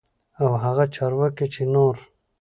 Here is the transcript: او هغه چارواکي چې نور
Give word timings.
او 0.41 0.51
هغه 0.63 0.85
چارواکي 0.95 1.45
چې 1.53 1.63
نور 1.73 1.95